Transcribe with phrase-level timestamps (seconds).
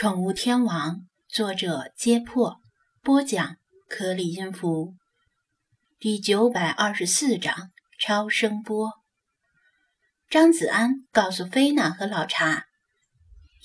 [0.00, 2.58] 宠物天王，作者：揭破，
[3.02, 4.94] 播讲：颗粒音符，
[5.98, 8.92] 第九百二十四章超声波。
[10.30, 12.64] 张子安告诉菲娜和老查，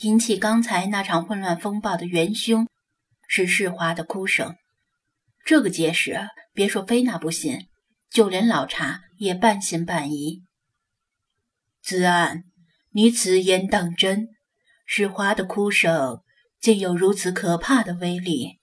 [0.02, 2.68] 引起刚才那场混乱风暴的元凶
[3.30, 4.58] 是世华的哭声。
[5.46, 6.20] 这个解释，
[6.52, 7.70] 别说菲娜不信，
[8.10, 10.44] 就连老查也半信半疑。
[11.82, 12.44] 子安，
[12.92, 14.28] 你此言当真？
[14.86, 16.22] 世华的哭声？
[16.66, 18.60] 竟有如此可怕的威力？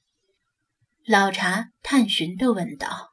[1.07, 3.13] 老查探寻地问道：“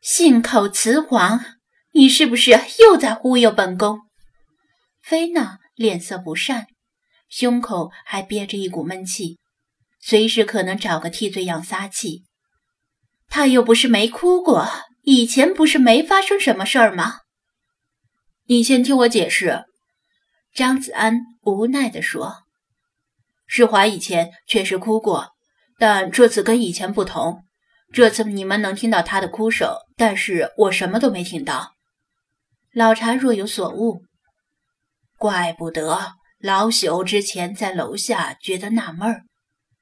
[0.00, 1.44] 信口雌黄，
[1.92, 4.00] 你是不是又在忽悠本宫？”
[5.04, 6.68] 菲娜脸色不善，
[7.28, 9.38] 胸口还憋着一股闷气，
[10.00, 12.24] 随时可能找个替罪羊撒气。
[13.28, 14.66] 他又不是没哭过，
[15.02, 17.18] 以前不是没发生什么事儿吗？
[18.46, 19.66] 你先听我解释。”
[20.56, 22.47] 张子安无奈地说。
[23.48, 25.30] 世华以前确实哭过，
[25.78, 27.42] 但这次跟以前不同。
[27.90, 31.72] 这次你们能听到他的哭声，但是我什么都没听到。
[32.74, 34.02] 老查若有所悟，
[35.16, 39.24] 怪不得老朽之前在楼下觉得纳闷，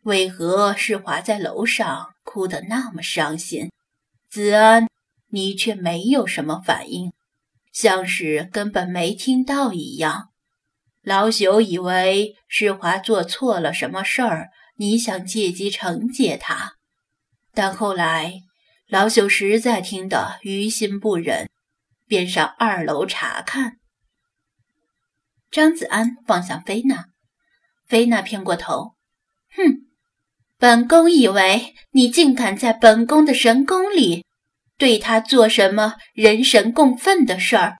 [0.04, 3.72] 为何世华在楼上哭得那么伤心？
[4.30, 4.86] 子安，
[5.30, 7.12] 你却没有什么反应，
[7.72, 10.28] 像是根本没听到一样。
[11.06, 16.72] 老朽以为世华做错了什么事儿，你想借机惩戒他，
[17.54, 18.40] 但后来
[18.88, 21.48] 老朽实在听得于心不忍，
[22.08, 23.76] 便上二楼查看。
[25.48, 27.04] 张子安望向菲娜，
[27.86, 28.96] 菲娜偏过头，
[29.54, 29.86] 哼，
[30.58, 34.24] 本宫以为你竟敢在本宫的神宫里
[34.76, 37.76] 对他做什么人神共愤的事儿，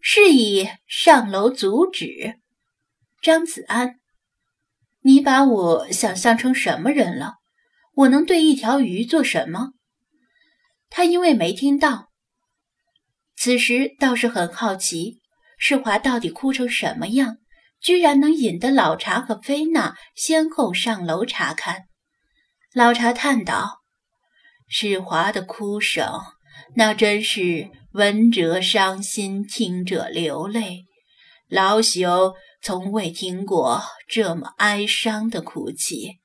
[0.00, 2.36] 是以上楼阻止。
[3.20, 4.00] 张子安，
[5.02, 7.34] 你把我想象成什么人了？
[7.94, 9.72] 我能对一条鱼做什么？
[10.88, 12.08] 他因为没听到，
[13.36, 15.20] 此时倒是很好奇，
[15.58, 17.36] 世华到底哭成什么样，
[17.78, 21.88] 居然能引得老查和菲娜先后上楼查看。
[22.72, 23.82] 老查叹道
[24.66, 26.08] ：“世华的哭声，
[26.74, 30.86] 那真是闻者伤心，听者流泪。
[31.46, 32.32] 老朽。”
[32.62, 36.18] 从未听过这么哀伤的哭泣，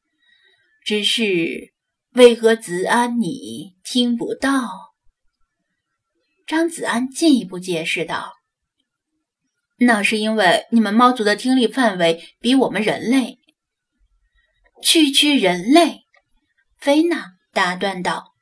[0.84, 1.74] 只是
[2.12, 4.70] 为何子安你听不到？
[6.46, 8.34] 张子安进一步解释道
[9.80, 13.40] ：“那是因为你们猫族的听力范围比我们人类。”
[14.84, 16.02] 区区人类，
[16.78, 18.34] 菲娜打断道：“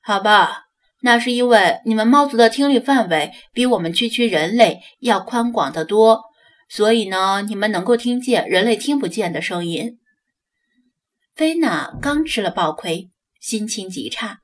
[0.00, 0.66] 好吧，
[1.02, 6.22] 那是因为你们猫族的听力范围比我们区区人类要宽广得多。”
[6.68, 9.98] 所以呢，你们能够听见人类听不见的声音。
[11.34, 13.10] 菲娜刚吃了暴亏，
[13.40, 14.40] 心情极差。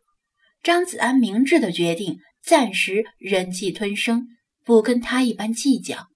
[0.62, 4.26] 张子安明智的决定，暂时忍气吞声，
[4.64, 6.09] 不跟他一般计较。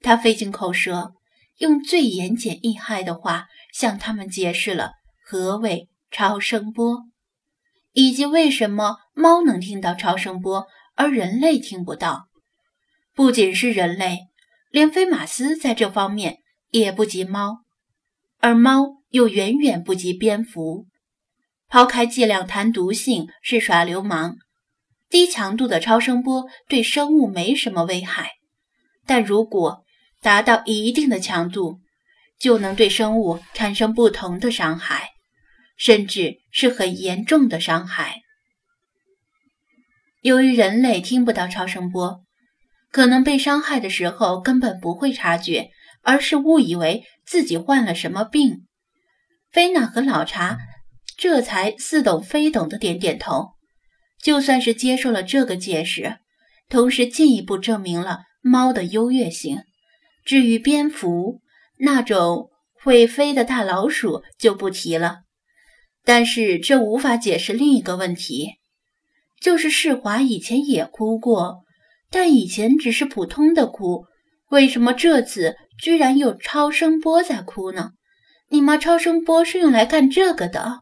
[0.00, 1.14] 他费尽口舌，
[1.58, 4.92] 用最言简意赅的话向他们解释了
[5.24, 7.04] 何谓超声波，
[7.92, 12.28] 以及为什么猫能听到超声波，而人类听不到。
[13.14, 14.28] 不仅是人类。
[14.70, 16.40] 连飞马斯在这方面
[16.70, 17.60] 也不及猫，
[18.38, 20.86] 而猫又远远不及蝙蝠。
[21.68, 24.36] 抛开剂量谈毒性是耍流氓，
[25.08, 28.32] 低强度的超声波对生物没什么危害，
[29.06, 29.84] 但如果
[30.20, 31.80] 达到一定的强度，
[32.38, 35.10] 就能对生物产生不同的伤害，
[35.76, 38.20] 甚至是很严重的伤害。
[40.20, 42.25] 由于人类听不到超声波。
[42.96, 45.68] 可能被伤害的时候根本不会察觉，
[46.00, 48.64] 而是误以为自己患了什么病。
[49.50, 50.56] 菲娜和老查
[51.18, 53.48] 这才似懂非懂的点点头。
[54.22, 56.20] 就算是接受了这个解释，
[56.70, 59.58] 同时进一步证明了猫的优越性。
[60.24, 61.42] 至于蝙蝠
[61.78, 62.48] 那种
[62.82, 65.18] 会飞的大老鼠就不提了。
[66.02, 68.54] 但是这无法解释另一个问题，
[69.38, 71.65] 就是世华以前也哭过。
[72.16, 74.06] 但以前只是普通的哭，
[74.48, 77.90] 为什么这次居然有超声波在哭呢？
[78.48, 80.80] 你妈超声波是用来干这个的？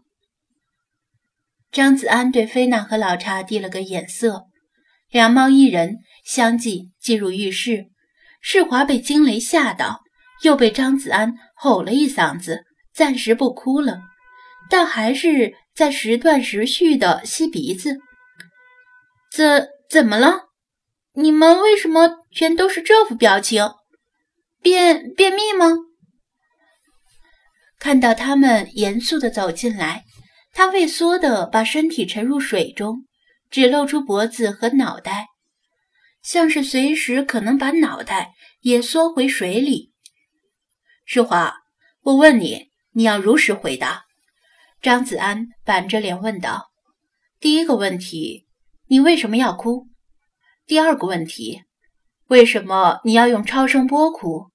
[1.73, 4.45] 张子安对菲娜和老查递了个眼色，
[5.11, 7.87] 两猫一人相继进入浴室。
[8.41, 10.03] 世华被惊雷吓到，
[10.43, 12.63] 又被张子安吼了一嗓子，
[12.95, 14.03] 暂时不哭了，
[14.71, 17.99] 但还是在时断时续的吸鼻子。
[19.33, 20.54] 怎怎么了？
[21.17, 23.73] 你们为什么全都是这副表情？
[24.61, 25.69] 便便秘吗？
[27.79, 30.05] 看到他们严肃地走进来，
[30.53, 33.07] 他畏缩地把身体沉入水中，
[33.49, 35.29] 只露出脖子和脑袋，
[36.23, 38.33] 像是随时可能把脑袋
[38.63, 39.93] 也缩回水里。
[41.05, 41.55] 世华，
[42.03, 44.03] 我问你，你要如实回答。
[44.83, 46.71] 张子安板着脸问道
[47.39, 48.47] ：“第一个问题，
[48.89, 49.87] 你为什么要哭？
[50.67, 51.65] 第二个问题，
[52.29, 54.51] 为什么你要用超声波哭？”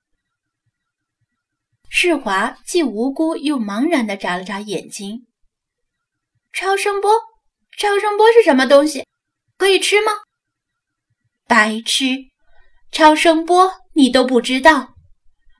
[1.89, 5.27] 世华既无辜又茫然地眨了眨眼睛。
[6.51, 7.11] 超声波？
[7.77, 9.05] 超声波是什么东西？
[9.57, 10.11] 可以吃吗？
[11.47, 12.29] 白痴！
[12.91, 14.95] 超声波你都不知道？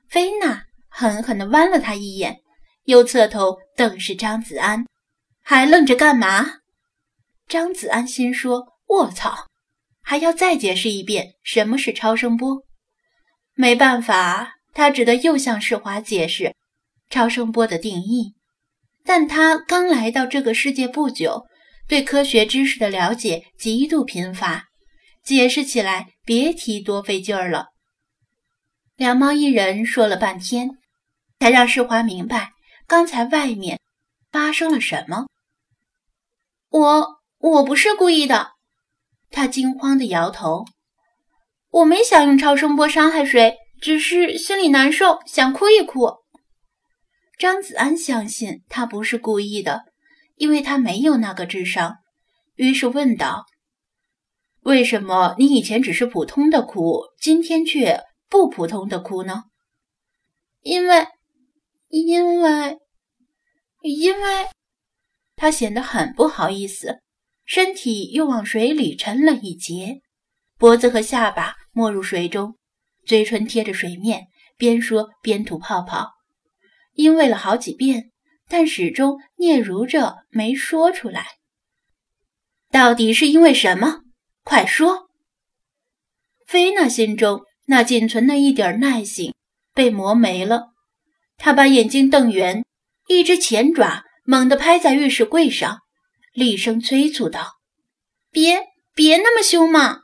[0.08, 0.64] 菲娜。
[0.92, 2.40] 狠狠地剜了他一眼，
[2.82, 4.84] 又侧头瞪视张子安，
[5.40, 6.58] 还愣着干嘛？
[7.46, 9.46] 张子安心说：“卧槽，
[10.10, 12.64] 还要再解释一遍什么是超声波？”
[13.54, 16.56] 没办法，他只得又向世华解释
[17.08, 18.34] 超声波的定义。
[19.04, 21.46] 但他刚来到这个世界不久，
[21.86, 24.64] 对科学知识的了解极度贫乏，
[25.22, 27.66] 解释起来别提多费劲儿了。
[28.96, 30.70] 两猫一人说了半天。
[31.42, 32.50] 才让世华明白
[32.86, 33.80] 刚才外面
[34.30, 35.26] 发生了什么。
[36.68, 37.06] 我
[37.38, 38.50] 我不是故意的，
[39.30, 40.64] 他惊慌的摇头。
[41.70, 46.16] 我没想用超声波伤害谁，只是心里难受，想哭一哭。
[47.38, 49.84] 张子安相信他不是故意的，
[50.36, 51.96] 因为他没有那个智商，
[52.56, 53.46] 于是问道
[54.62, 59.44] ：“为什么你以前只是普通的哭，今天却不普通的哭呢？”
[60.62, 61.06] 因为。
[61.92, 62.78] 因为，
[63.82, 64.46] 因为，
[65.34, 67.00] 他显得很不好意思，
[67.50, 70.02] 身体又往水里沉了一截，
[70.56, 72.56] 脖子和下巴没入水中，
[73.04, 76.12] 嘴唇贴着水面，边说边吐泡泡。
[76.94, 78.12] 因为了好几遍，
[78.48, 81.26] 但始终嗫嚅着没说出来。
[82.70, 84.02] 到底是因为什么？
[84.44, 85.08] 快说！
[86.46, 89.34] 菲娜心中那仅存的一点耐性
[89.74, 90.68] 被磨没了。
[91.36, 92.64] 她把眼睛瞪圆，
[93.08, 95.80] 一只前爪猛地拍在浴室柜上，
[96.32, 97.58] 厉声催促道
[98.30, 100.02] ：“别别那么凶嘛！”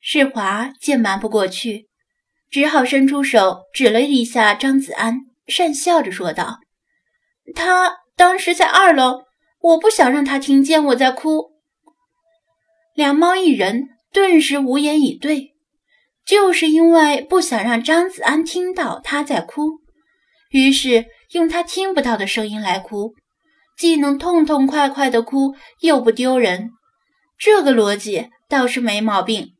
[0.00, 1.88] 世华见瞒不过去，
[2.50, 6.58] 只好伸出手指了一下张子安，讪笑着说道
[7.54, 9.24] ：“他当时在二楼，
[9.60, 11.52] 我不想让他听见我在哭。”
[12.94, 15.54] 两猫一人顿时无言以对，
[16.24, 19.80] 就是因为不想让张子安听到他在哭。
[20.50, 23.14] 于是用他听不到的声音来哭，
[23.76, 26.70] 既能痛痛快快的哭，又不丢人。
[27.38, 29.54] 这个逻辑倒是没毛病。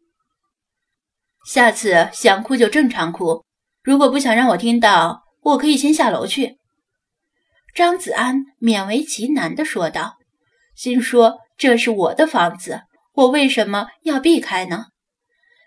[1.47, 3.45] 下次想哭就正常哭，
[3.83, 6.59] 如果不想让我听到，我可以先下楼去。”
[7.75, 10.17] 张子安勉为其难地说道，
[10.77, 12.83] 心说：“这是我的房子，
[13.15, 14.87] 我为什么要避开呢？”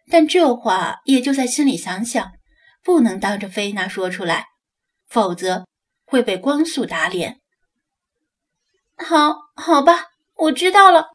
[0.09, 2.31] 但这话也就在心里想想，
[2.81, 4.45] 不能当着菲娜说出来。
[5.09, 5.65] 否则
[6.05, 7.39] 会被光速打脸。
[8.97, 11.07] 好，好吧，我知道了。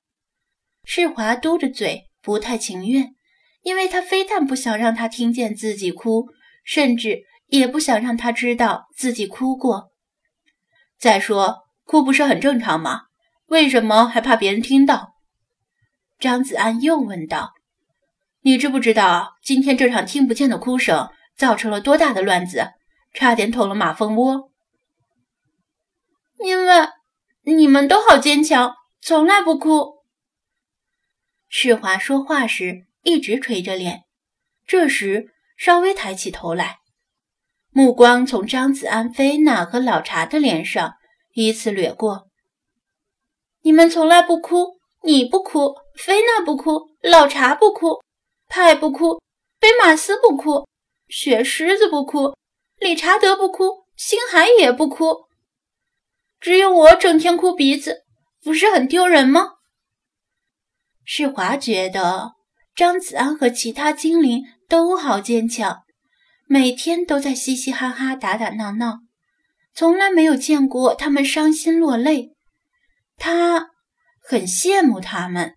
[0.84, 3.14] 世华嘟着嘴，不太情愿，
[3.62, 6.28] 因为他非但不想让他听见自己哭，
[6.64, 9.90] 甚至也不想让他知道自己哭过。
[10.98, 13.02] 再说，哭不是很正常吗？
[13.46, 15.14] 为什么还怕别人听到？
[16.18, 17.52] 张子安又问道
[18.42, 22.72] ：“你知不知道今天这场听不见的哭声造成了多大的乱子？”
[23.12, 24.50] 差点捅了马蜂窝，
[26.38, 26.74] 因为
[27.56, 30.02] 你们都好坚强，从来不哭。
[31.48, 34.04] 世华说话时一直垂着脸，
[34.66, 36.78] 这时稍微抬起头来，
[37.70, 40.94] 目光从张子安、菲娜和老茶的脸上
[41.34, 42.28] 依次掠过。
[43.62, 48.02] 你们从来不哭，你不哭，菲娜不哭，老茶不哭，
[48.48, 49.20] 派不哭，
[49.60, 50.66] 菲马斯不哭，
[51.08, 52.34] 雪狮子不哭。
[52.78, 55.26] 理查德不哭，星海也不哭，
[56.42, 58.02] 只有我整天哭鼻子，
[58.42, 59.52] 不是很丢人吗？
[61.04, 62.32] 世华觉得
[62.74, 65.82] 张子安和其他精灵都好坚强，
[66.48, 68.98] 每天都在嘻嘻哈哈、打打闹闹，
[69.72, 72.34] 从来没有见过他们伤心落泪。
[73.16, 73.70] 他
[74.20, 75.54] 很羡慕他们。